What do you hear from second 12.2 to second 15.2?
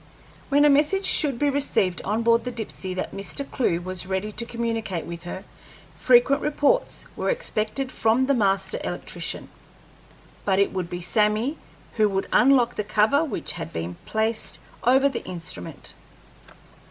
unlock the cover which had been placed over